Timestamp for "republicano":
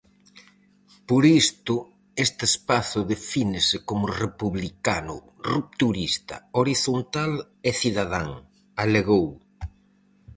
4.23-5.15